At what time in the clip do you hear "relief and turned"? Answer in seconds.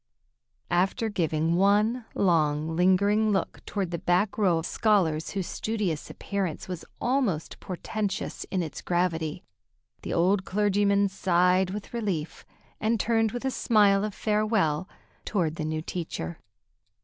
11.93-13.31